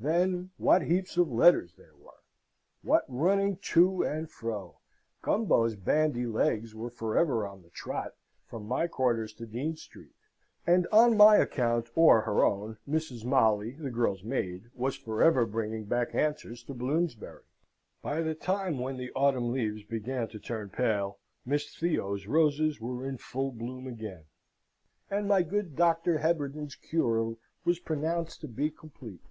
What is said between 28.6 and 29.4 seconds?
complete.